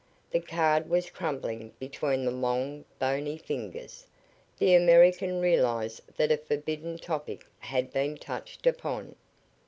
The 0.31 0.39
card 0.39 0.89
was 0.89 1.11
crumpling 1.11 1.73
between 1.77 2.25
the 2.25 2.31
long, 2.31 2.85
bony 2.97 3.37
fingers. 3.37 4.07
The 4.57 4.73
American 4.73 5.39
realized 5.39 6.01
that 6.17 6.31
a 6.31 6.37
forbidden 6.37 6.97
topic 6.97 7.45
had 7.59 7.93
been 7.93 8.17
touched 8.17 8.65
upon. 8.65 9.15